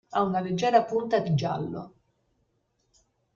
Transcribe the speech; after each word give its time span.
Ha 0.09 0.23
una 0.23 0.39
leggera 0.39 0.83
punta 0.83 1.19
di 1.19 1.35
giallo. 1.35 1.93